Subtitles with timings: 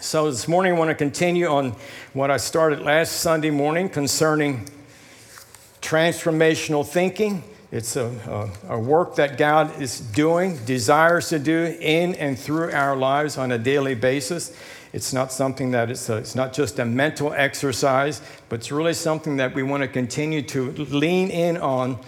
[0.00, 1.74] So, this morning I want to continue on
[2.12, 4.68] what I started last Sunday morning concerning
[5.82, 7.42] transformational thinking.
[7.72, 12.70] It's a, a, a, work that God is doing, desires to do in and through
[12.70, 14.56] our lives on a daily basis.
[14.92, 18.94] It's not something that it's, a, it's not just a mental exercise, but it's really
[18.94, 21.98] something that we want to continue to lean in on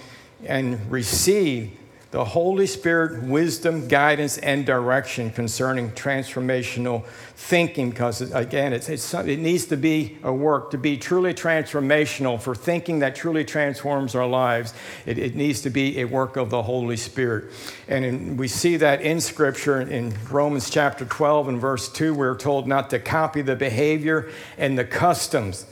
[0.46, 1.77] and receive
[2.11, 7.06] the Holy Spirit wisdom, guidance, and direction concerning transformational
[7.36, 7.90] thinking.
[7.90, 12.54] Because again, it's, it's, it needs to be a work to be truly transformational for
[12.54, 14.74] thinking that truly transforms our lives.
[15.06, 17.52] It, it needs to be a work of the Holy Spirit.
[17.87, 22.37] And in, we see that in Scripture in Romans chapter 12 and verse 2, we're
[22.37, 25.65] told not to copy the behavior and the customs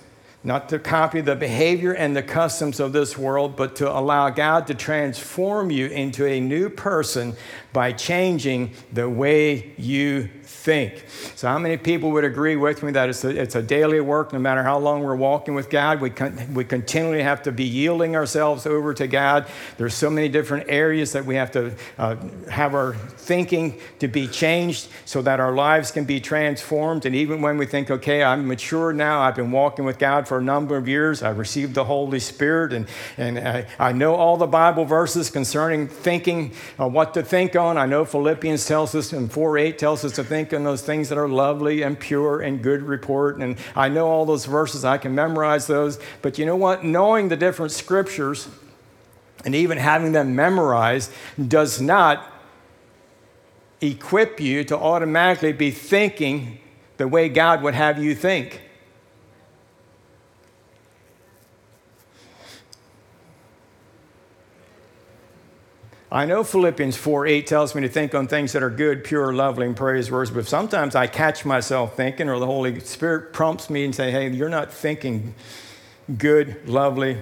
[0.44, 4.68] not to copy the behavior and the customs of this world, but to allow God
[4.68, 7.34] to transform you into a new person
[7.72, 11.04] by changing the way you think.
[11.34, 14.32] So, how many people would agree with me that it's a, it's a daily work,
[14.32, 16.00] no matter how long we're walking with God?
[16.00, 19.46] We, con- we continually have to be yielding ourselves over to God.
[19.76, 22.16] There's so many different areas that we have to uh,
[22.50, 27.06] have our thinking to be changed so that our lives can be transformed.
[27.06, 30.38] And even when we think, okay, I'm mature now, I've been walking with God for
[30.38, 34.36] a number of years, I've received the Holy Spirit, and, and I, I know all
[34.36, 37.78] the Bible verses concerning thinking, uh, what to think on.
[37.78, 41.08] I know Philippians tells us, and 4 8 tells us to think on those things
[41.08, 43.38] that are lovely and pure and good report.
[43.38, 45.98] And I know all those verses, I can memorize those.
[46.22, 46.84] But you know what?
[46.84, 48.48] Knowing the different scriptures
[49.44, 51.10] and even having them memorized
[51.46, 52.32] does not
[53.80, 56.58] equip you to automatically be thinking
[56.96, 58.62] the way God would have you think.
[66.10, 69.32] I know Philippians 4 8 tells me to think on things that are good, pure,
[69.34, 73.84] lovely, and praiseworthy, but sometimes I catch myself thinking, or the Holy Spirit prompts me
[73.84, 75.34] and say, hey, you're not thinking
[76.16, 77.18] good, lovely,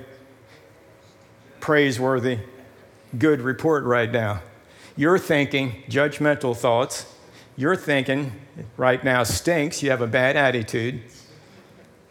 [1.58, 2.38] praiseworthy,
[3.19, 4.41] good report right now.
[4.96, 7.12] You're thinking judgmental thoughts.
[7.56, 8.32] You're thinking
[8.76, 9.82] right now stinks.
[9.82, 11.02] You have a bad attitude.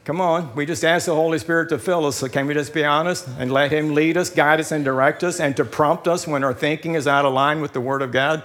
[0.05, 2.17] Come on, we just ask the Holy Spirit to fill us.
[2.17, 5.23] So can we just be honest and let Him lead us, guide us, and direct
[5.23, 8.03] us, and to prompt us when our thinking is out of line with the Word
[8.03, 8.43] of God?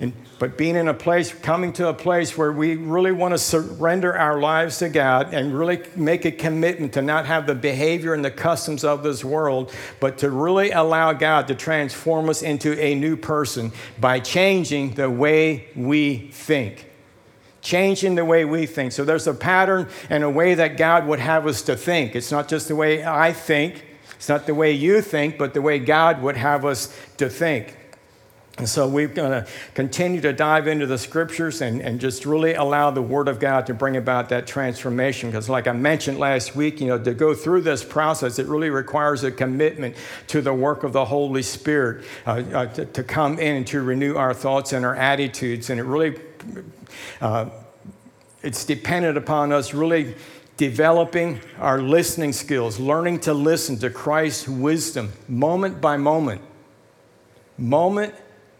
[0.00, 3.38] And, but being in a place, coming to a place where we really want to
[3.38, 8.14] surrender our lives to God and really make a commitment to not have the behavior
[8.14, 9.70] and the customs of this world,
[10.00, 13.70] but to really allow God to transform us into a new person
[14.00, 16.87] by changing the way we think
[17.68, 18.92] changing the way we think.
[18.92, 22.16] So there's a pattern and a way that God would have us to think.
[22.16, 23.84] It's not just the way I think,
[24.16, 27.76] it's not the way you think, but the way God would have us to think.
[28.56, 32.54] And so we're going to continue to dive into the scriptures and, and just really
[32.54, 35.28] allow the Word of God to bring about that transformation.
[35.28, 38.70] Because, like I mentioned last week, you know, to go through this process, it really
[38.70, 39.94] requires a commitment
[40.28, 43.82] to the work of the Holy Spirit uh, uh, to, to, come in and to
[43.82, 45.70] renew our thoughts and our attitudes.
[45.70, 46.18] And it really
[47.20, 47.50] uh,
[48.42, 50.14] it's dependent upon us really
[50.56, 56.42] developing our listening skills, learning to listen to Christ's wisdom moment by moment,
[57.56, 58.14] moment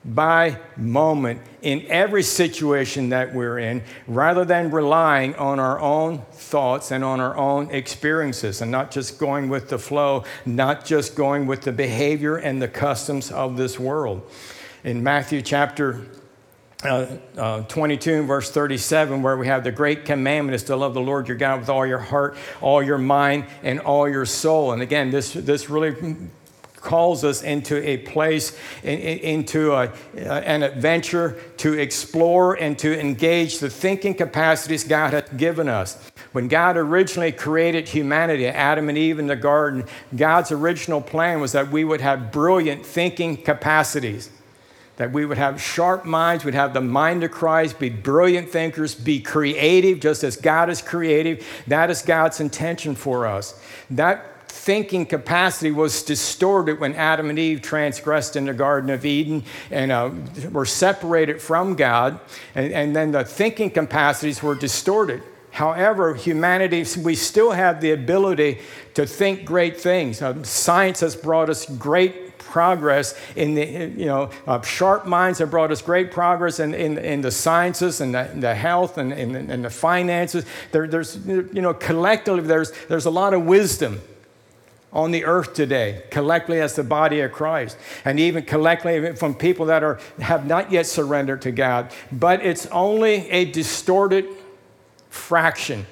[0.05, 6.93] by moment in every situation that we're in, rather than relying on our own thoughts
[6.93, 11.47] and on our own experiences and not just going with the flow, not just going
[11.47, 14.23] with the behavior and the customs of this world.
[14.85, 16.07] In Matthew chapter
[16.85, 17.07] uh,
[17.37, 21.27] uh, 22 verse 37 where we have the great commandment is to love the lord
[21.27, 24.73] your god with all your heart all your mind and all your soul.
[24.73, 26.17] And again this, this really
[26.77, 32.79] calls us into a place in, in, into a, uh, an adventure to explore and
[32.79, 36.11] to engage the thinking capacities god has given us.
[36.31, 39.85] When god originally created humanity adam and eve in the garden
[40.15, 44.31] god's original plan was that we would have brilliant thinking capacities
[44.99, 48.95] that we would have sharp minds, we'd have the mind of Christ, be brilliant thinkers,
[48.95, 51.47] be creative, just as God is creative.
[51.69, 53.61] That is God's intention for us.
[53.91, 59.45] That thinking capacity was distorted when Adam and Eve transgressed in the Garden of Eden
[59.71, 60.11] and uh,
[60.51, 62.19] were separated from God,
[62.57, 65.23] and, and then the thinking capacities were distorted.
[65.53, 68.59] However, humanity, we still have the ability
[68.95, 70.21] to think great things.
[70.21, 75.51] Uh, science has brought us great progress in the, you know, uh, sharp minds have
[75.51, 79.71] brought us great progress in, in, in the sciences and the, the health and, the
[79.71, 80.45] finances.
[80.73, 84.01] There, there's, you know, collectively, there's, there's a lot of wisdom
[84.93, 89.67] on the earth today, collectively as the body of Christ, and even collectively from people
[89.67, 91.93] that are, have not yet surrendered to God.
[92.11, 94.27] But it's only a distorted
[95.11, 95.87] fraction.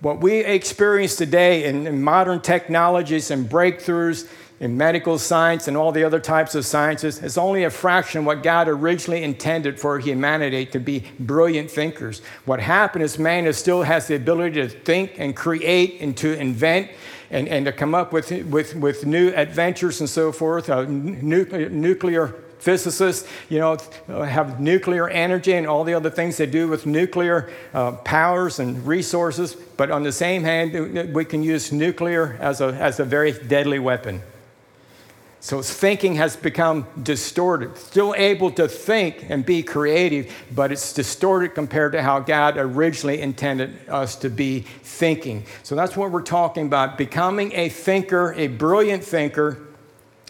[0.00, 4.28] What we experience today in, in modern technologies and breakthroughs
[4.60, 8.26] in medical science and all the other types of sciences is only a fraction of
[8.26, 12.22] what God originally intended for humanity to be brilliant thinkers.
[12.44, 16.90] What happened is man still has the ability to think and create and to invent
[17.30, 21.68] and, and to come up with, with, with new adventures and so forth, uh, nuclear,
[21.68, 23.76] nuclear physicists, you know,
[24.08, 28.86] have nuclear energy and all the other things they do with nuclear uh, powers and
[28.86, 29.54] resources.
[29.54, 33.78] But on the same hand, we can use nuclear as a, as a very deadly
[33.78, 34.22] weapon.
[35.40, 37.76] So thinking has become distorted.
[37.76, 43.20] Still able to think and be creative, but it's distorted compared to how God originally
[43.20, 45.44] intended us to be thinking.
[45.62, 49.67] So that's what we're talking about becoming a thinker, a brilliant thinker,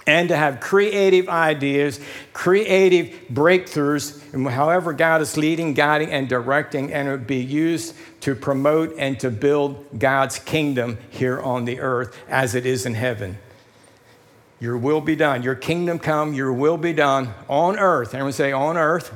[0.08, 2.00] and to have creative ideas,
[2.32, 7.94] creative breakthroughs, and however God is leading, guiding, and directing, and it would be used
[8.22, 12.94] to promote and to build God's kingdom here on the earth as it is in
[12.94, 13.36] heaven.
[14.60, 15.42] Your will be done.
[15.42, 18.14] Your kingdom come, your will be done on earth.
[18.14, 19.12] Everyone say, on earth.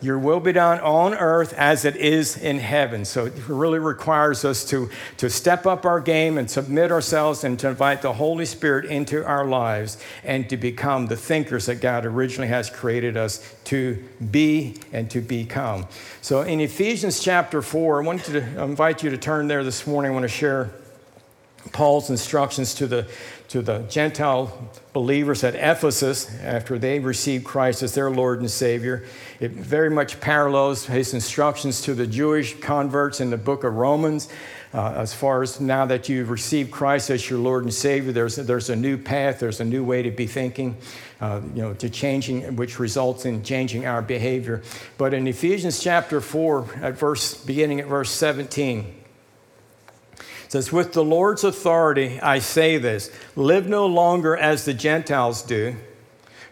[0.00, 3.04] Your will be done on earth as it is in heaven.
[3.04, 7.58] So it really requires us to, to step up our game and submit ourselves and
[7.60, 12.06] to invite the Holy Spirit into our lives and to become the thinkers that God
[12.06, 15.86] originally has created us to be and to become.
[16.22, 20.12] So in Ephesians chapter 4, I want to invite you to turn there this morning.
[20.12, 20.70] I want to share
[21.72, 23.08] Paul's instructions to the
[23.48, 29.04] to the Gentile believers at Ephesus after they received Christ as their Lord and Savior.
[29.40, 34.28] It very much parallels his instructions to the Jewish converts in the book of Romans.
[34.74, 38.36] Uh, as far as now that you've received Christ as your Lord and Savior, there's,
[38.36, 40.76] there's a new path, there's a new way to be thinking,
[41.22, 44.62] uh, you know, to changing, which results in changing our behavior.
[44.98, 48.97] But in Ephesians chapter 4, at verse, beginning at verse 17, it
[50.48, 55.76] says, With the Lord's authority, I say this live no longer as the Gentiles do,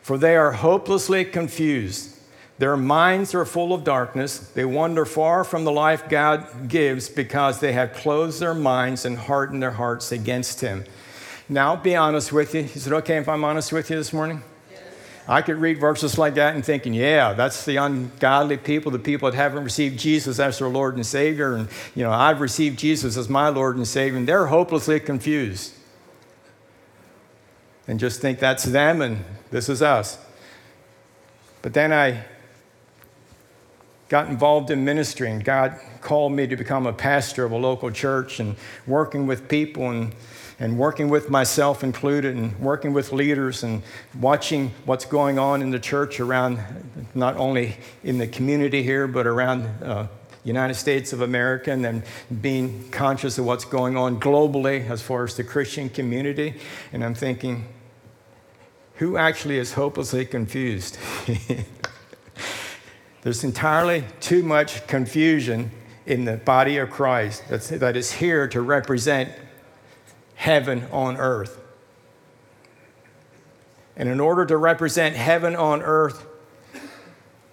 [0.01, 2.13] for they are hopelessly confused.
[2.59, 4.39] Their minds are full of darkness.
[4.39, 9.19] They wander far from the life God gives because they have closed their minds and
[9.19, 10.85] hardened their hearts against Him.
[11.49, 12.63] Now, I'll be honest with you.
[12.63, 14.43] Is it okay if I'm honest with you this morning?
[15.29, 19.29] I could read verses like that and thinking, yeah, that's the ungodly people, the people
[19.31, 21.55] that haven't received Jesus as their Lord and Savior.
[21.57, 25.75] And, you know, I've received Jesus as my Lord and Savior, and they're hopelessly confused.
[27.89, 30.19] And just think that's them and this is us.
[31.63, 32.25] But then I
[34.09, 37.91] got involved in ministry, and God called me to become a pastor of a local
[37.91, 38.55] church and
[38.87, 40.15] working with people and
[40.59, 43.83] and working with myself included and working with leaders and
[44.19, 46.59] watching what's going on in the church around
[47.15, 50.07] not only in the community here but around uh,
[50.45, 52.05] United States of America and then
[52.41, 56.55] being conscious of what's going on globally as far as the Christian community.
[56.93, 57.67] And I'm thinking,
[58.95, 60.99] who actually is hopelessly confused?
[63.23, 65.73] There's entirely too much confusion
[66.07, 69.33] in the body of Christ that's, that is here to represent
[70.37, 71.61] heaven on earth.
[73.97, 76.27] And in order to represent heaven on earth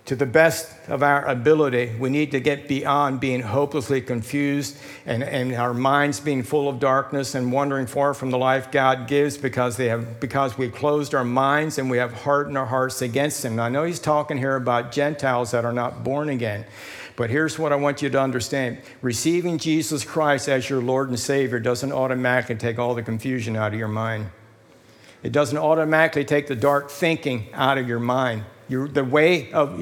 [0.05, 5.23] to the best of our ability, we need to get beyond being hopelessly confused and,
[5.23, 9.37] and our minds being full of darkness and wandering far from the life God gives
[9.37, 13.45] because, they have, because we've closed our minds and we have hardened our hearts against
[13.45, 13.55] Him.
[13.55, 16.65] Now, I know He's talking here about Gentiles that are not born again.
[17.15, 21.19] But here's what I want you to understand receiving Jesus Christ as your Lord and
[21.19, 24.29] Savior doesn't automatically take all the confusion out of your mind.
[25.21, 28.43] It doesn't automatically take the dark thinking out of your mind.
[28.67, 29.79] Your, the way of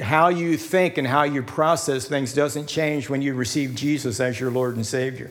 [0.00, 4.38] how you think and how you process things doesn't change when you receive Jesus as
[4.38, 5.30] your Lord and Savior.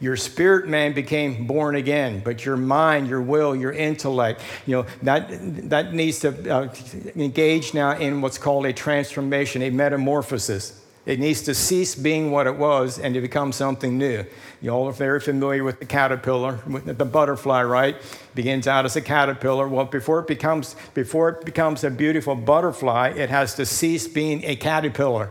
[0.00, 4.86] Your spirit man became born again, but your mind, your will, your intellect, you know,
[5.02, 5.28] that,
[5.70, 6.74] that needs to uh,
[7.14, 10.82] engage now in what's called a transformation, a metamorphosis.
[11.06, 14.24] It needs to cease being what it was and to become something new.
[14.60, 17.96] You all are very familiar with the caterpillar, the butterfly, right?
[18.34, 19.68] Begins out as a caterpillar.
[19.68, 24.42] Well, before it becomes before it becomes a beautiful butterfly, it has to cease being
[24.44, 25.30] a caterpillar.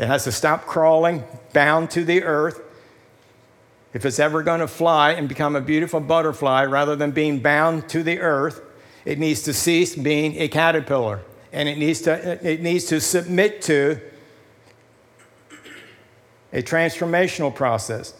[0.00, 2.62] It has to stop crawling, bound to the earth.
[3.92, 7.86] If it's ever going to fly and become a beautiful butterfly rather than being bound
[7.90, 8.62] to the earth,
[9.04, 11.20] it needs to cease being a caterpillar
[11.52, 14.00] and it needs to, it needs to submit to
[16.54, 18.14] a transformational process.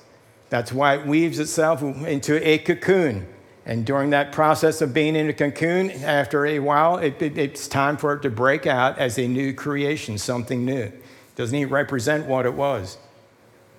[0.51, 3.27] That's why it weaves itself into a cocoon
[3.65, 7.67] And during that process of being in a cocoon, after a while, it, it, it's
[7.67, 10.93] time for it to break out as a new creation, something new.
[11.41, 12.99] Doesn't even represent what it was.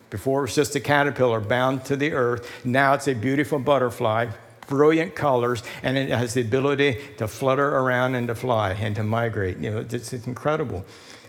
[0.09, 2.49] Before it was just a caterpillar bound to the earth.
[2.65, 4.29] Now it's a beautiful butterfly,
[4.65, 9.03] brilliant colors, and it has the ability to flutter around and to fly and to
[9.03, 9.59] migrate.
[9.59, 10.83] You know, it's, it's incredible.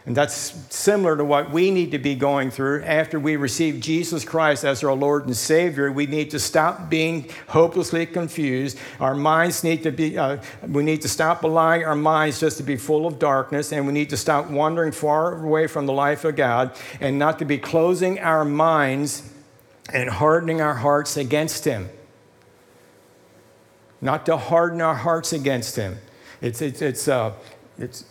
[0.04, 0.34] And that's
[0.74, 4.82] similar to what we need to be going through after we receive Jesus Christ as
[4.82, 5.92] our Lord and Savior.
[5.92, 8.78] We need to stop being hopelessly confused.
[8.98, 12.64] Our minds need to be, uh, we need to stop allowing our minds just to
[12.64, 16.24] be full of darkness, and we need to stop wandering far away from the life
[16.24, 19.32] of God and not to be closing our minds
[19.92, 21.88] and hardening our hearts against Him.
[24.00, 25.98] Not to harden our hearts against Him.
[26.40, 27.34] It's, it's, it's, uh,
[27.78, 28.04] it's,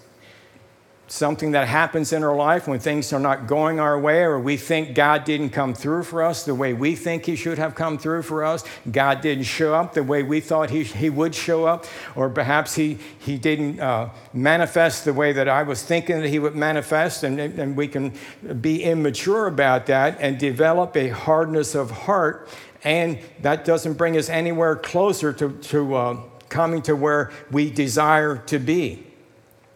[1.12, 4.56] something that happens in our life when things are not going our way or we
[4.56, 7.98] think God didn't come through for us the way we think He should have come
[7.98, 8.64] through for us.
[8.90, 12.76] God didn't show up the way we thought He, he would show up, or perhaps
[12.76, 17.26] He, he didn't uh, manifest the way that I was thinking that He would manifest.
[17.26, 18.14] And, and we can
[18.62, 22.48] be immature about that and develop a hardness of heart.
[22.86, 28.38] And that doesn't bring us anywhere closer to, to uh, coming to where we desire
[28.48, 29.11] to be.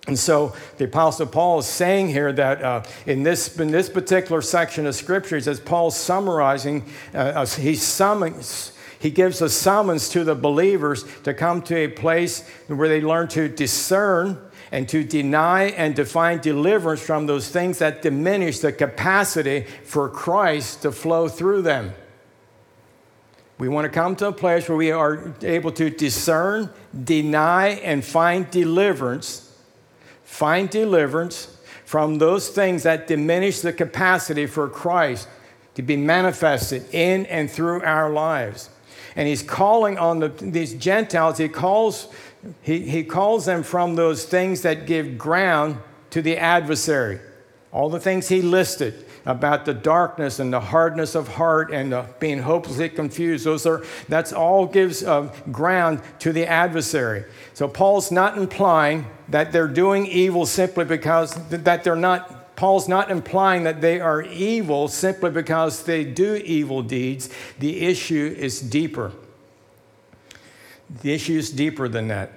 [0.07, 4.41] And so the Apostle Paul is saying here that uh, in, this, in this particular
[4.41, 10.35] section of Scripture, as Paul's summarizing, uh, he summons, he gives a summons to the
[10.35, 14.39] believers to come to a place where they learn to discern
[14.71, 20.07] and to deny and to find deliverance from those things that diminish the capacity for
[20.09, 21.93] Christ to flow through them.
[23.57, 26.69] We want to come to a place where we are able to discern,
[27.03, 29.44] deny, and find deliverance
[30.25, 31.55] find deliverance
[31.85, 35.29] from those things that diminish the capacity for Christ
[35.75, 38.69] to be manifested in and through our lives.
[39.15, 42.07] And he's calling on the, these Gentiles, he calls,
[42.61, 45.77] he, he calls them from those things that give ground
[46.09, 47.19] to the adversary.
[47.71, 52.05] All the things he listed about the darkness and the hardness of heart and uh,
[52.19, 53.45] being hopelessly confused.
[53.45, 57.25] Those are, that's all gives uh, ground to the adversary.
[57.53, 63.11] So Paul's not implying that they're doing evil simply because that they're not Paul's not
[63.11, 67.29] implying that they are evil simply because they do evil deeds.
[67.59, 69.11] The issue is deeper.
[71.01, 72.31] The issue is deeper than that.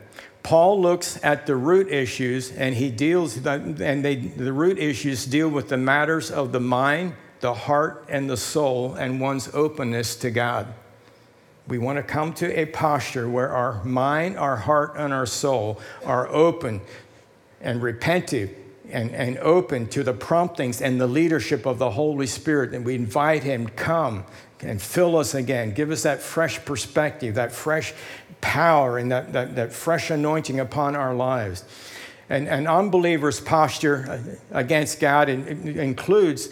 [0.49, 5.51] Paul looks at the root issues and he deals, and they, the root issues deal
[5.51, 10.31] with the matters of the mind, the heart, and the soul, and one's openness to
[10.31, 10.73] God.
[11.67, 15.81] We want to come to a posture where our mind, our heart, and our soul
[16.07, 16.81] are open
[17.61, 18.55] and repentive
[18.91, 22.73] and, and open to the promptings and the leadership of the Holy Spirit.
[22.73, 24.25] And we invite Him, to come
[24.61, 25.73] and fill us again.
[25.73, 27.93] Give us that fresh perspective, that fresh
[28.41, 31.65] power and that, that, that fresh anointing upon our lives.
[32.31, 34.07] And an unbeliever's posture
[34.53, 36.51] uh, against God includes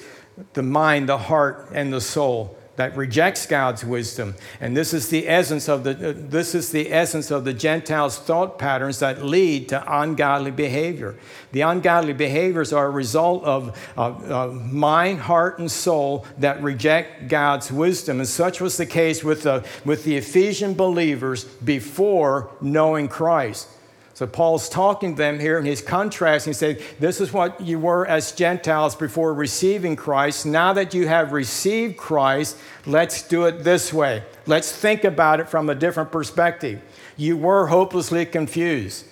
[0.54, 4.34] the mind, the heart, and the soul that rejects God's wisdom.
[4.60, 8.18] And this is the essence of the, uh, this is the essence of the Gentiles'
[8.18, 11.16] thought patterns that lead to ungodly behavior.
[11.52, 17.28] The ungodly behaviors are a result of, of, of mind, heart, and soul that reject
[17.28, 18.20] God's wisdom.
[18.20, 23.68] And such was the case with the, with the Ephesian believers before knowing Christ.
[24.16, 26.54] So Paul's talking to them here and he's contrasting.
[26.54, 30.46] He said, This is what you were as Gentiles before receiving Christ.
[30.46, 32.56] Now that you have received Christ,
[32.86, 34.22] let's do it this way.
[34.46, 36.80] Let's think about it from a different perspective.
[37.18, 39.04] You were hopelessly confused.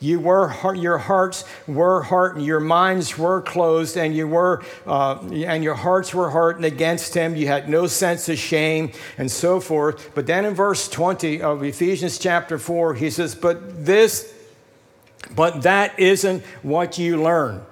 [0.00, 5.62] You were your hearts were hardened, your minds were closed, and you were uh, and
[5.62, 7.36] your hearts were hardened against him.
[7.36, 10.12] You had no sense of shame and so forth.
[10.16, 14.34] But then in verse 20 of Ephesians chapter 4, he says, But this
[15.34, 17.64] but that isn't what you learn.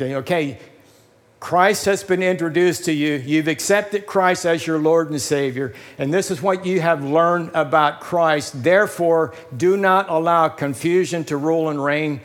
[0.00, 0.58] Okay,
[1.40, 3.14] Christ has been introduced to you.
[3.14, 7.50] You've accepted Christ as your Lord and Savior, and this is what you have learned
[7.54, 8.62] about Christ.
[8.62, 12.20] Therefore, do not allow confusion to rule and reign.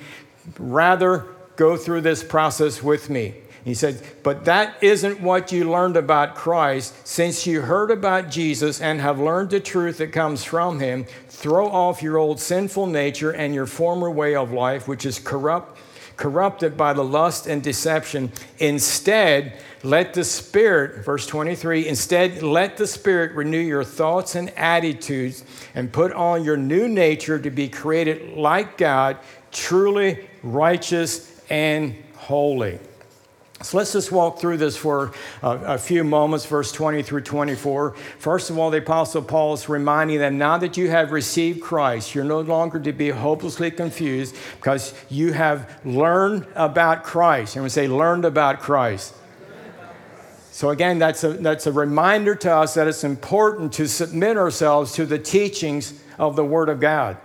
[0.58, 1.26] Rather,
[1.56, 3.36] go through this process with me.
[3.64, 7.08] He said, But that isn't what you learned about Christ.
[7.08, 11.68] Since you heard about Jesus and have learned the truth that comes from him, throw
[11.68, 15.80] off your old sinful nature and your former way of life, which is corrupt,
[16.18, 18.34] corrupted by the lust and deception.
[18.60, 25.46] Instead, let the Spirit, verse 23, instead, let the Spirit renew your thoughts and attitudes
[25.74, 29.18] and put on your new nature to be created like God,
[29.52, 32.80] truly righteous and holy.
[33.64, 37.92] So let's just walk through this for a, a, few moments, verse 20 through 24.
[38.20, 42.14] First of all, the Apostle Paul is reminding them now that you have received Christ,
[42.14, 47.56] you're no longer to be hopelessly confused because you have learned about Christ.
[47.56, 49.16] And we say, learned about Christ.
[50.52, 54.92] So, again, that's a, that's a reminder to us that it's important to submit ourselves
[54.94, 57.18] to the teachings of the Word of God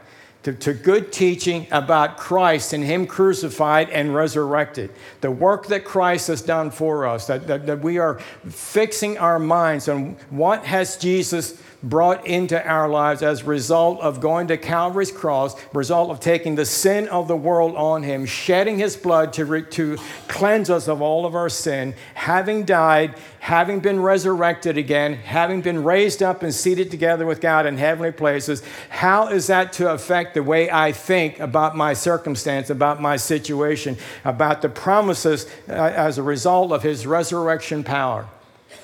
[0.44, 4.90] to, to good teaching about Christ and Him crucified and resurrected.
[5.20, 8.18] The work that Christ has done for us, that, that, that we are
[8.48, 14.20] fixing our minds on what has Jesus brought into our lives as a result of
[14.20, 18.78] going to Calvary's cross, result of taking the sin of the world on him, shedding
[18.78, 23.78] his blood to, re- to cleanse us of all of our sin, having died, having
[23.80, 28.62] been resurrected again, having been raised up and seated together with God in heavenly places.
[28.88, 33.96] How is that to affect the way I think about my circumstance, about my situation,
[34.24, 38.26] about the promises uh, as a result of his resurrection power?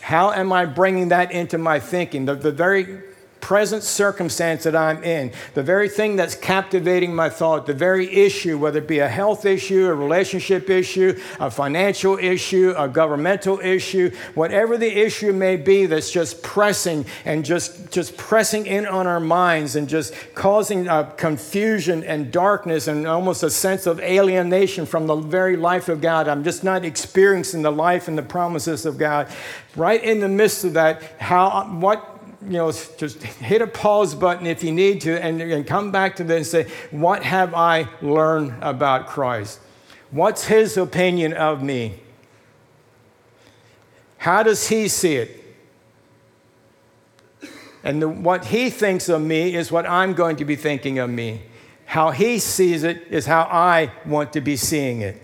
[0.04, 2.26] How am I bringing that into my thinking?
[2.26, 3.00] The, the very
[3.45, 8.57] present circumstance that I'm in, the very thing that's captivating my thought, the very issue,
[8.57, 14.11] whether it be a health issue, a relationship issue, a financial issue, a governmental issue,
[14.35, 19.21] whatever the issue may be that's just pressing and just, just pressing in on our
[19.21, 25.07] minds and just causing uh, confusion and darkness and almost a sense of alienation from
[25.07, 26.29] the very life of God.
[26.29, 29.29] I'm just not experiencing the life and the promises of God.
[29.77, 32.13] Right in the midst of that, how, what
[32.45, 36.17] you know, just hit a pause button if you need to and, and come back
[36.17, 39.61] to this and say, What have I learned about Christ?
[40.11, 42.01] What's his opinion of me?
[44.19, 45.41] How does he see it?
[47.83, 51.11] And the, what he thinks of me is what I'm going to be thinking of
[51.11, 51.43] me.
[51.85, 55.21] How he sees it is how I want to be seeing it.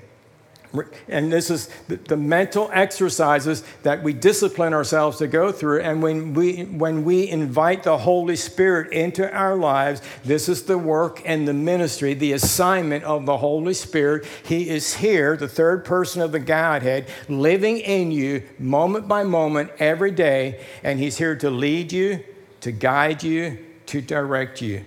[1.09, 5.81] And this is the mental exercises that we discipline ourselves to go through.
[5.81, 10.79] And when we, when we invite the Holy Spirit into our lives, this is the
[10.79, 14.25] work and the ministry, the assignment of the Holy Spirit.
[14.45, 19.73] He is here, the third person of the Godhead, living in you moment by moment,
[19.81, 20.65] every day.
[20.85, 22.23] And He's here to lead you,
[22.61, 24.85] to guide you, to direct you.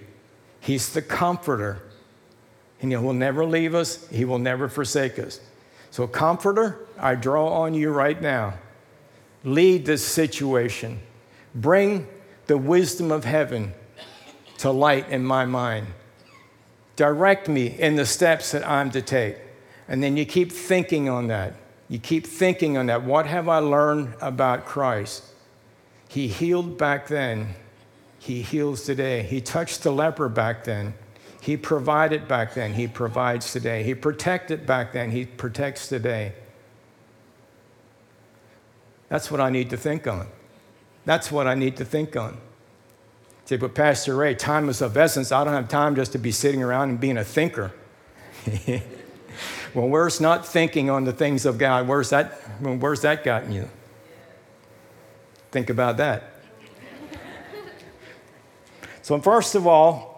[0.61, 1.81] He's the comforter.
[2.81, 5.41] And He will never leave us, He will never forsake us.
[5.93, 8.55] So, Comforter, I draw on you right now.
[9.43, 10.99] Lead this situation.
[11.53, 12.07] Bring
[12.47, 13.75] the wisdom of heaven
[14.57, 15.85] to light in my mind.
[16.95, 19.37] Direct me in the steps that I'm to take.
[19.87, 21.53] And then you keep thinking on that.
[21.89, 23.03] You keep thinking on that.
[23.03, 25.23] What have I learned about Christ?
[26.07, 27.53] He healed back then,
[28.17, 29.21] He heals today.
[29.21, 30.95] He touched the leper back then.
[31.43, 33.83] He provided back then, He provides today.
[33.83, 36.31] He protected back then, He protects today.
[39.09, 40.27] That's what I need to think on.
[41.03, 42.37] That's what I need to think on.
[43.43, 45.33] Say, but Pastor Ray, time is of essence.
[45.33, 47.73] I don't have time just to be sitting around and being a thinker.
[49.73, 51.89] well, where's not thinking on the things of God?
[51.89, 53.67] Where's that, where's that gotten you?
[55.51, 56.31] Think about that.
[59.01, 60.12] So, first of all,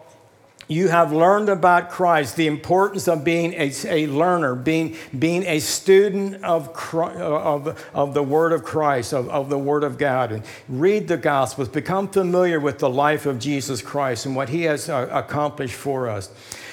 [0.68, 5.60] you have learned about Christ, the importance of being a, a learner, being, being a
[5.60, 10.32] student of, Christ, of, of the Word of Christ, of, of the Word of God,
[10.32, 14.64] and read the Gospels, become familiar with the life of Jesus Christ and what He
[14.64, 16.32] has uh, accomplished for us.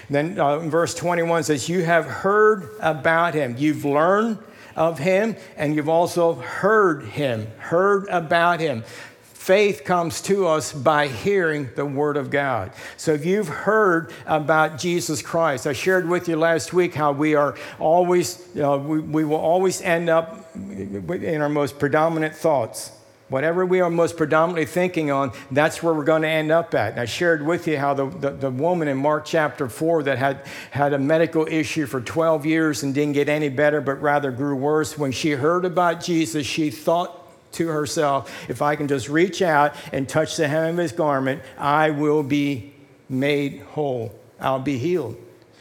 [0.08, 4.38] Then uh, verse 21 says, You have heard about Him, you've learned
[4.74, 8.84] of Him, and you've also heard Him, heard about Him.
[9.42, 12.70] Faith comes to us by hearing the Word of God.
[12.96, 17.34] So if you've heard about Jesus Christ, I shared with you last week how we
[17.34, 22.92] are always, uh, we, we will always end up in our most predominant thoughts.
[23.30, 26.92] Whatever we are most predominantly thinking on, that's where we're going to end up at.
[26.92, 30.18] And I shared with you how the, the, the, woman in Mark chapter 4 that
[30.18, 34.30] had, had a medical issue for 12 years and didn't get any better, but rather
[34.30, 37.21] grew worse, when she heard about Jesus, she thought
[37.54, 41.42] to herself, if I can just reach out and touch the hem of his garment,
[41.58, 42.74] I will be
[43.08, 44.14] made whole.
[44.40, 45.16] I'll be healed.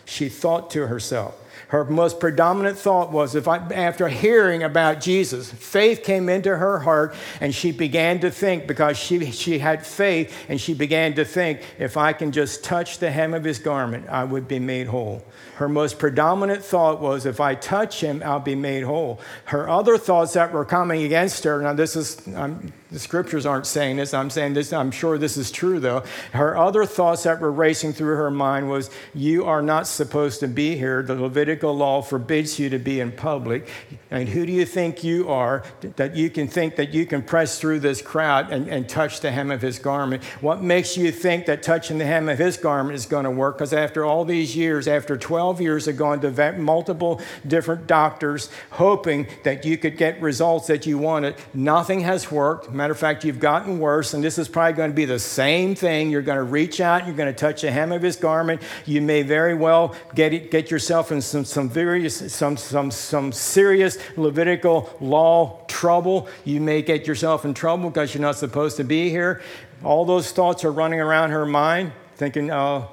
[0.06, 1.41] She thought to herself.
[1.70, 6.80] Her most predominant thought was if I, after hearing about Jesus, faith came into her
[6.80, 11.26] heart and she began to think because she, she had faith and she began to
[11.26, 14.88] think if I can just touch the hem of his garment, I would be made
[14.88, 15.24] whole.
[15.56, 19.20] Her most predominant thought was, if I touch him, I'll be made whole.
[19.46, 23.68] Her other thoughts that were coming against her, now this is, I'm, the scriptures aren't
[23.68, 26.04] saying this, I'm saying this, I'm sure this is true though.
[26.34, 30.48] Her other thoughts that were racing through her mind was, you are not supposed to
[30.48, 31.04] be here.
[31.04, 31.16] The
[31.52, 33.68] Levitical law forbids you to be in public.
[34.10, 35.64] And who do you think you are
[35.98, 39.32] that you can think that you can press through this crowd and, and touch the
[39.32, 40.24] hem of his garment?
[40.42, 43.58] What makes you think that touching the hem of his garment is going to work?
[43.58, 49.28] Because after all these years, after 12 years of going to multiple different doctors, hoping
[49.44, 52.72] that you could get results that you wanted, nothing has worked.
[52.72, 55.76] Matter of fact, you've gotten worse, and this is probably going to be the same
[55.76, 56.10] thing.
[56.12, 58.62] You're going to reach out, you're going to touch the hem of his garment.
[58.86, 63.32] You may very well get, it, get yourself in some, some, various, some, some, some
[63.32, 66.28] serious Levitical law trouble.
[66.46, 69.42] You may get yourself in trouble because you're not supposed to be here.
[69.84, 72.90] All those thoughts are running around her mind, thinking, oh,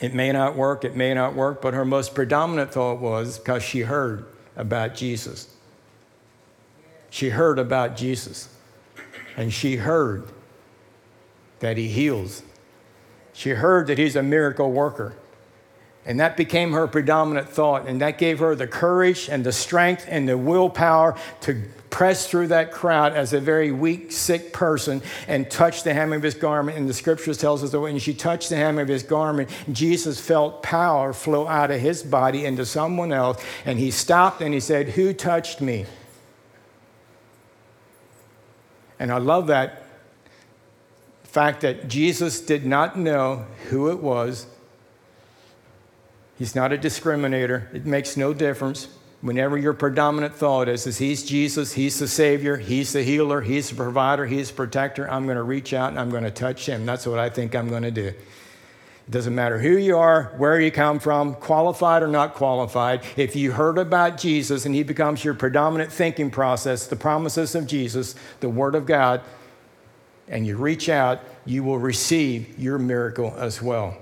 [0.00, 3.62] it may not work, it may not work, but her most predominant thought was because
[3.62, 5.54] she heard about Jesus.
[7.10, 8.48] She heard about Jesus,
[9.36, 10.30] and she heard
[11.60, 12.42] that he heals.
[13.32, 15.14] She heard that he's a miracle worker.
[16.08, 17.86] And that became her predominant thought.
[17.86, 22.46] And that gave her the courage and the strength and the willpower to press through
[22.46, 26.78] that crowd as a very weak, sick person and touch the hem of his garment.
[26.78, 30.18] And the scriptures tells us that when she touched the hem of his garment, Jesus
[30.18, 33.44] felt power flow out of his body into someone else.
[33.66, 35.84] And he stopped and he said, Who touched me?
[38.98, 39.84] And I love that
[41.24, 44.46] fact that Jesus did not know who it was.
[46.38, 47.72] He's not a discriminator.
[47.74, 48.88] It makes no difference.
[49.20, 53.70] Whenever your predominant thought is, is He's Jesus, He's the Savior, He's the healer, He's
[53.70, 56.66] the provider, He's the protector, I'm going to reach out and I'm going to touch
[56.66, 56.86] Him.
[56.86, 58.06] That's what I think I'm going to do.
[58.06, 63.02] It doesn't matter who you are, where you come from, qualified or not qualified.
[63.16, 67.66] If you heard about Jesus and He becomes your predominant thinking process, the promises of
[67.66, 69.22] Jesus, the Word of God,
[70.28, 73.96] and you reach out, you will receive your miracle as well.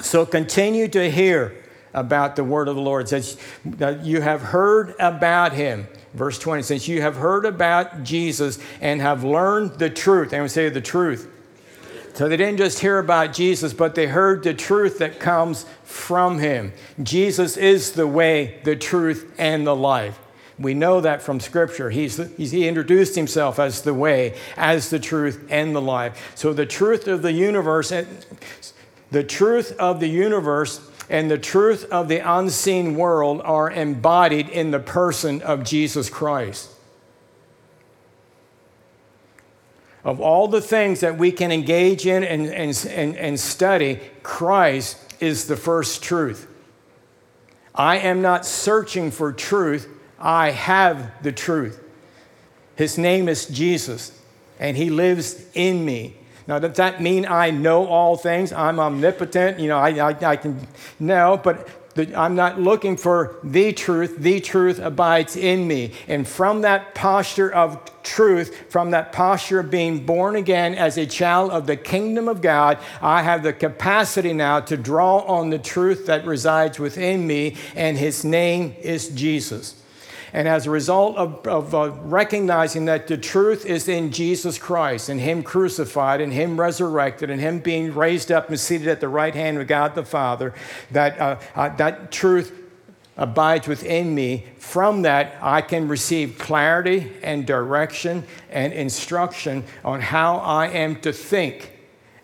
[0.00, 1.62] So continue to hear
[1.94, 3.08] about the word of the Lord.
[3.08, 3.36] Says
[4.02, 5.88] you have heard about him.
[6.14, 10.32] Verse 20 says, You have heard about Jesus and have learned the truth.
[10.32, 11.30] And we say the truth.
[12.14, 16.38] So they didn't just hear about Jesus, but they heard the truth that comes from
[16.38, 16.72] him.
[17.00, 20.18] Jesus is the way, the truth, and the life.
[20.58, 21.90] We know that from Scripture.
[21.90, 26.32] He's, he's, he introduced himself as the way, as the truth, and the life.
[26.34, 27.92] So the truth of the universe,
[29.12, 34.70] the truth of the universe and the truth of the unseen world are embodied in
[34.70, 36.70] the person of Jesus Christ.
[40.04, 44.96] Of all the things that we can engage in and, and, and, and study, Christ
[45.20, 46.46] is the first truth.
[47.74, 51.82] I am not searching for truth, I have the truth.
[52.76, 54.18] His name is Jesus,
[54.58, 56.17] and He lives in me.
[56.48, 58.54] Now, does that mean I know all things?
[58.54, 59.60] I'm omnipotent?
[59.60, 60.66] You know, I, I, I can,
[60.98, 61.68] no, but
[62.16, 64.16] I'm not looking for the truth.
[64.18, 65.92] The truth abides in me.
[66.06, 71.04] And from that posture of truth, from that posture of being born again as a
[71.04, 75.58] child of the kingdom of God, I have the capacity now to draw on the
[75.58, 79.82] truth that resides within me, and his name is Jesus.
[80.32, 85.08] And as a result of, of uh, recognizing that the truth is in Jesus Christ
[85.08, 89.08] and Him crucified and Him resurrected and Him being raised up and seated at the
[89.08, 90.54] right hand of God the Father,
[90.90, 92.52] that, uh, uh, that truth
[93.16, 94.44] abides within me.
[94.58, 101.12] From that, I can receive clarity and direction and instruction on how I am to
[101.12, 101.77] think.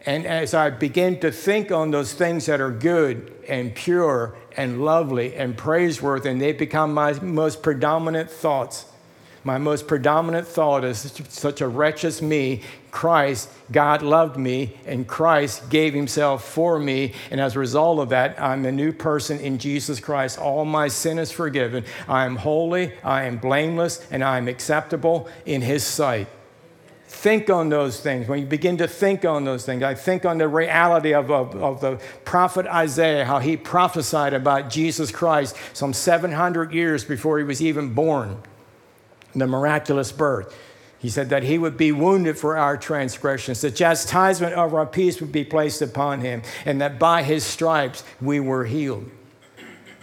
[0.06, 4.84] And as I begin to think on those things that are good and pure and
[4.84, 8.86] lovely and praiseworthy, and they become my most predominant thoughts.
[9.46, 15.06] My most predominant thought is such a wretch as me, Christ, God loved me, and
[15.06, 17.12] Christ gave himself for me.
[17.30, 20.38] And as a result of that, I'm a new person in Jesus Christ.
[20.38, 21.84] All my sin is forgiven.
[22.08, 26.28] I am holy, I am blameless, and I am acceptable in his sight.
[27.14, 28.26] Think on those things.
[28.26, 31.54] When you begin to think on those things, I think on the reality of, of,
[31.54, 37.44] of, the prophet Isaiah, how he prophesied about Jesus Christ some 700 years before he
[37.44, 38.42] was even born,
[39.32, 40.54] the miraculous birth.
[40.98, 45.20] He said that he would be wounded for our transgressions, the chastisement of our peace
[45.20, 49.08] would be placed upon him, and that by his stripes we were healed.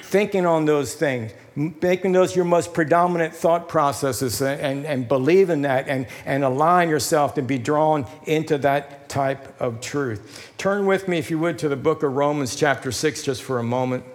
[0.02, 5.64] Thinking on those things, making those your most predominant thought processes and, and believe in
[5.64, 10.52] that and, and align yourself to be drawn into that type of truth.
[10.58, 13.60] Turn with me, if you would, to the book of Romans, chapter 6, just for
[13.60, 14.06] a moment.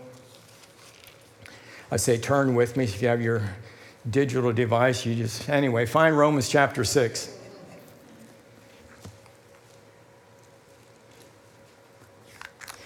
[1.90, 2.84] I say turn with me.
[2.84, 3.54] If you have your
[4.08, 7.34] digital device, you just, anyway, find Romans chapter 6.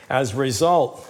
[0.08, 1.06] As a result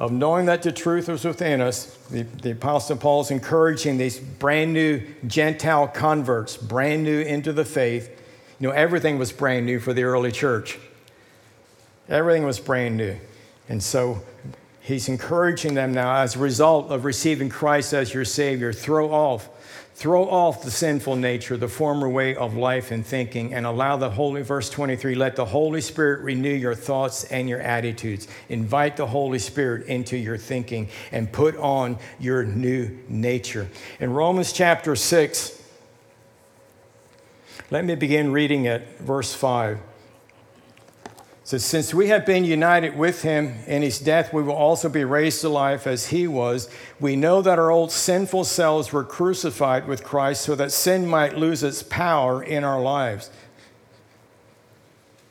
[0.00, 4.18] of knowing that the truth is within us, the, the Apostle Paul is encouraging these
[4.18, 8.10] brand new Gentile converts, brand new into the faith.
[8.58, 10.78] You know, everything was brand new for the early church.
[12.08, 13.16] Everything was brand new.
[13.68, 14.22] And so
[14.80, 19.48] he's encouraging them now, as a result of receiving Christ as your Savior, throw off
[20.00, 24.08] Throw off the sinful nature, the former way of life and thinking, and allow the
[24.08, 28.26] Holy, verse 23, let the Holy Spirit renew your thoughts and your attitudes.
[28.48, 33.68] Invite the Holy Spirit into your thinking and put on your new nature.
[34.00, 35.62] In Romans chapter 6,
[37.70, 39.80] let me begin reading at verse 5
[41.50, 45.02] says, Since we have been united with him in his death, we will also be
[45.02, 46.70] raised to life as he was.
[47.00, 51.36] We know that our old sinful selves were crucified with Christ so that sin might
[51.36, 53.30] lose its power in our lives.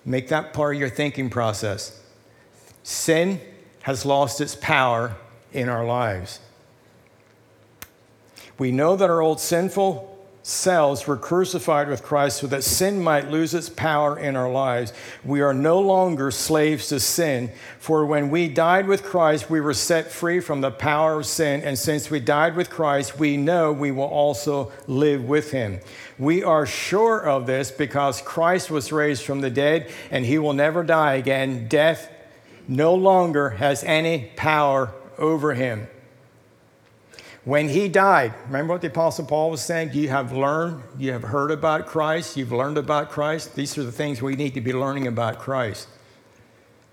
[0.03, 2.03] Make that part of your thinking process.
[2.83, 3.39] Sin
[3.83, 5.15] has lost its power
[5.53, 6.41] in our lives.
[8.57, 10.08] We know that our old sinful
[10.41, 14.93] selves were crucified with Christ so that sin might lose its power in our lives.
[15.23, 19.73] We are no longer slaves to sin, for when we died with Christ, we were
[19.73, 21.61] set free from the power of sin.
[21.61, 25.81] And since we died with Christ, we know we will also live with him.
[26.17, 30.53] We are sure of this because Christ was raised from the dead and he will
[30.53, 31.67] never die again.
[31.67, 32.11] Death
[32.67, 35.87] no longer has any power over him.
[37.45, 39.91] When he died, remember what the Apostle Paul was saying?
[39.93, 43.55] You have learned, you have heard about Christ, you've learned about Christ.
[43.55, 45.87] These are the things we need to be learning about Christ.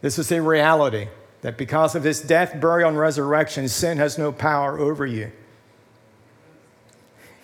[0.03, 1.09] This is a reality
[1.43, 5.33] that because of his death, burial, and resurrection, sin has no power over you.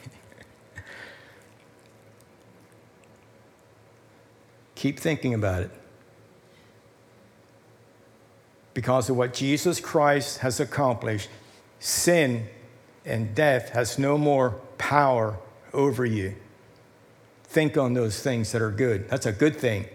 [4.77, 5.71] Keep thinking about it.
[8.75, 11.29] Because of what Jesus Christ has accomplished,
[11.79, 12.49] sin
[13.05, 15.39] and death has no more power
[15.73, 16.35] over you.
[17.45, 19.09] Think on those things that are good.
[19.09, 19.87] That's a good thing.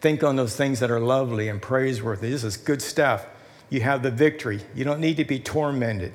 [0.00, 2.30] Think on those things that are lovely and praiseworthy.
[2.30, 3.26] This is good stuff.
[3.70, 4.60] You have the victory.
[4.74, 6.12] You don't need to be tormented.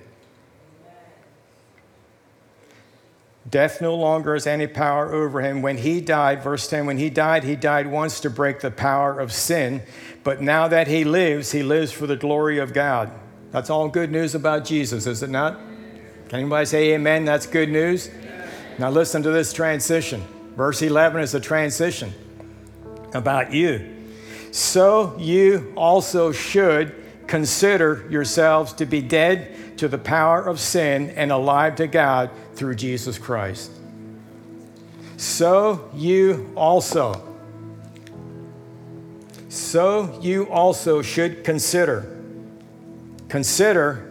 [3.50, 5.62] Death no longer has any power over him.
[5.62, 9.20] When he died, verse 10, when he died, he died once to break the power
[9.20, 9.82] of sin.
[10.24, 13.12] But now that he lives, he lives for the glory of God.
[13.52, 15.60] That's all good news about Jesus, is it not?
[16.30, 17.26] Can anybody say amen?
[17.26, 18.12] That's good news.
[18.78, 20.24] Now listen to this transition.
[20.56, 22.14] Verse 11 is a transition
[23.16, 23.96] about you.
[24.52, 31.32] So you also should consider yourselves to be dead to the power of sin and
[31.32, 33.72] alive to God through Jesus Christ.
[35.18, 37.28] So you also,
[39.48, 42.16] so you also should consider.
[43.30, 44.09] Consider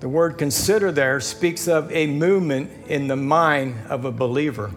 [0.00, 4.70] the word consider there speaks of a movement in the mind of a believer.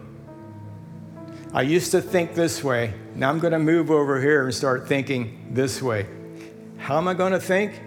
[1.54, 2.94] I used to think this way.
[3.14, 6.06] Now I'm going to move over here and start thinking this way.
[6.78, 7.80] How am I going to think?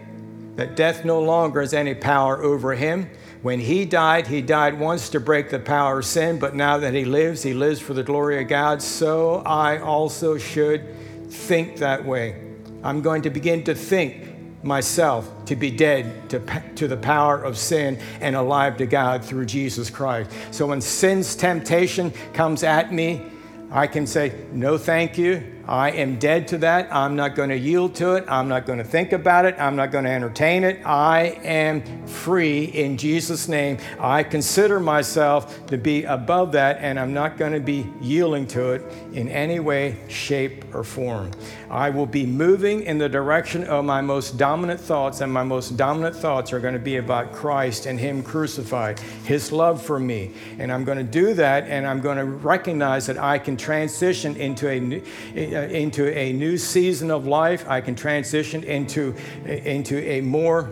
[0.54, 3.10] That death no longer has any power over him.
[3.42, 6.94] When he died, he died once to break the power of sin, but now that
[6.94, 8.80] he lives, he lives for the glory of God.
[8.80, 10.94] So I also should
[11.30, 12.42] think that way.
[12.82, 14.35] I'm going to begin to think
[14.66, 19.46] myself to be dead to, to the power of sin and alive to God through
[19.46, 20.30] Jesus Christ.
[20.50, 23.22] So when sin's temptation comes at me,
[23.70, 25.55] I can say, No, thank you.
[25.68, 26.94] I am dead to that.
[26.94, 28.24] I'm not going to yield to it.
[28.28, 29.56] I'm not going to think about it.
[29.58, 30.80] I'm not going to entertain it.
[30.86, 33.78] I am free in Jesus' name.
[33.98, 38.72] I consider myself to be above that, and I'm not going to be yielding to
[38.72, 41.30] it in any way, shape, or form.
[41.68, 45.76] I will be moving in the direction of my most dominant thoughts, and my most
[45.76, 50.32] dominant thoughts are going to be about Christ and Him crucified, His love for me.
[50.58, 54.36] And I'm going to do that, and I'm going to recognize that I can transition
[54.36, 57.66] into a Uh, into a new season of life.
[57.66, 59.14] I can transition into,
[59.46, 60.70] into a more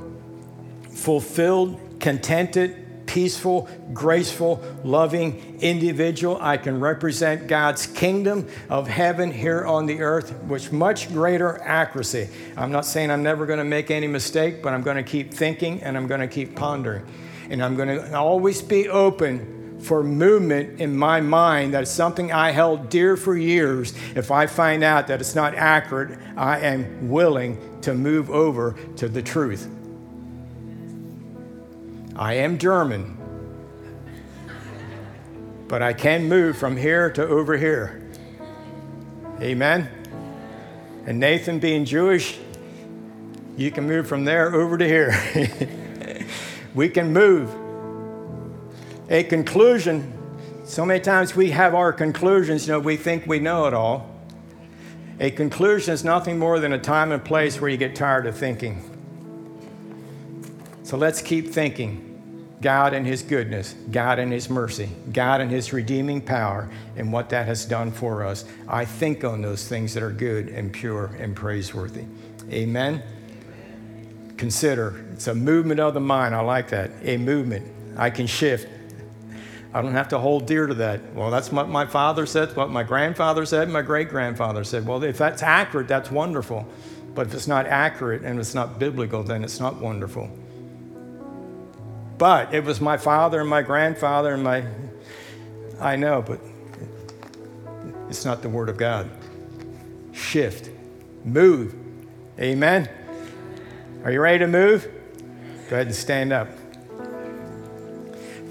[0.91, 6.37] fulfilled, contented, peaceful, graceful, loving individual.
[6.39, 12.29] I can represent God's kingdom of heaven here on the earth with much greater accuracy.
[12.55, 15.33] I'm not saying I'm never going to make any mistake, but I'm going to keep
[15.33, 17.07] thinking and I'm going to keep pondering.
[17.49, 22.51] And I'm going to always be open for movement in my mind that's something I
[22.53, 23.95] held dear for years.
[24.15, 29.09] If I find out that it's not accurate, I am willing to move over to
[29.09, 29.69] the truth.
[32.17, 33.17] I am German,
[35.69, 38.01] but I can move from here to over here.
[39.41, 39.91] Amen.
[41.07, 42.39] And Nathan, being Jewish,
[43.57, 45.15] You can move from there over to here.
[46.75, 47.64] we can move.
[49.15, 50.13] A conclusion.
[50.65, 54.11] So many times we have our conclusions, you know, we think we know it all.
[55.21, 58.37] A conclusion is nothing more than a time and place where you get tired of
[58.37, 58.83] thinking.
[60.83, 62.57] So let's keep thinking.
[62.61, 67.29] God and His goodness, God and His mercy, God and His redeeming power, and what
[67.29, 68.45] that has done for us.
[68.67, 72.07] I think on those things that are good and pure and praiseworthy.
[72.51, 73.01] Amen.
[74.39, 76.35] Consider it's a movement of the mind.
[76.35, 76.91] I like that.
[77.03, 77.71] A movement.
[77.97, 78.74] I can shift.
[79.75, 81.15] I don't have to hold dear to that.
[81.15, 84.87] Well, that's what my father said, what my grandfather said, my great grandfather said.
[84.87, 86.65] Well, if that's accurate, that's wonderful.
[87.13, 90.31] But if it's not accurate and it's not biblical, then it's not wonderful.
[92.19, 94.65] But it was my father and my grandfather and my,
[95.81, 96.39] I know, but
[98.09, 99.11] it's not the Word of God.
[100.13, 100.71] Shift,
[101.25, 101.75] move.
[102.39, 102.89] Amen.
[104.05, 104.89] Are you ready to move?
[105.69, 106.49] Go ahead and stand up.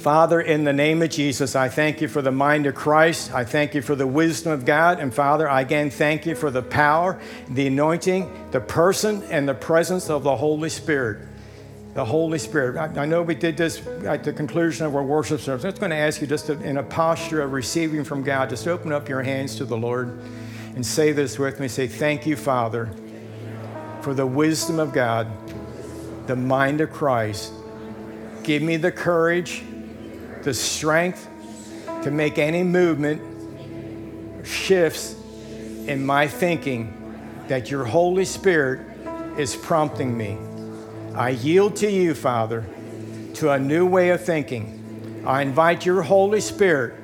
[0.04, 3.34] Father, in the name of Jesus, I thank you for the mind of Christ.
[3.34, 5.00] I thank you for the wisdom of God.
[5.00, 9.54] And Father, I again thank you for the power, the anointing, the person, and the
[9.54, 11.30] presence of the Holy Spirit
[11.94, 12.76] the Holy Spirit.
[12.76, 15.64] I, I, know we did this at the conclusion of our worship service.
[15.64, 18.50] I'm just going to ask you, just to, in a posture of receiving from God,
[18.50, 20.20] just open up your hands to the Lord
[20.76, 21.68] and say this with me.
[21.68, 22.90] Say, Thank you, Father,
[24.02, 25.28] for the wisdom of God,
[26.26, 27.54] the mind of Christ.
[28.42, 29.64] Give me the courage,
[30.44, 31.28] the strength
[32.04, 33.22] to make any movement,
[34.46, 35.16] shifts
[35.88, 37.00] in my thinking
[37.48, 38.82] that your Holy Spirit
[39.38, 40.38] is prompting me.
[41.16, 42.66] I yield to you, Father,
[43.36, 45.24] to a new way of thinking.
[45.26, 46.96] I invite your Holy Spirit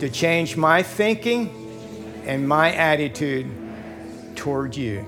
[0.00, 3.46] to change my thinking and my attitude
[4.36, 5.04] toward you.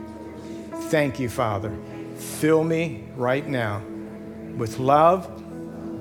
[0.89, 1.75] Thank you, Father.
[2.17, 3.83] Fill me right now
[4.57, 5.43] with love,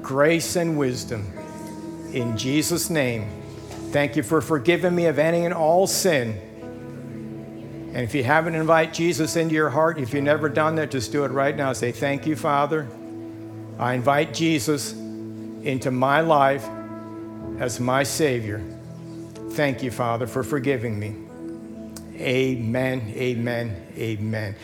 [0.01, 1.31] grace, and wisdom.
[2.15, 3.29] In Jesus' name,
[3.91, 6.41] thank you for forgiving me of any and all sin
[7.95, 11.13] and if you haven't invited Jesus into your heart, if you've never done that, just
[11.13, 11.71] do it right now.
[11.71, 12.89] Say, Thank you, Father.
[13.79, 16.67] I invite Jesus into my life
[17.57, 18.61] as my Savior.
[19.51, 21.15] Thank you, Father, for forgiving me.
[22.19, 24.57] Amen, amen, amen.